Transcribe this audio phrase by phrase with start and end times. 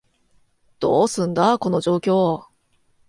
[0.79, 2.47] どうすんだ、この状況？